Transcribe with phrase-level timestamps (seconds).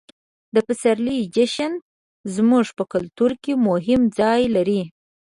[0.53, 1.71] د پسرلي جشن
[2.35, 4.81] زموږ په کلتور کې مهم ځای لري.